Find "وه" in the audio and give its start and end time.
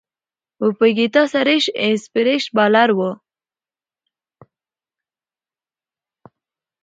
2.97-3.11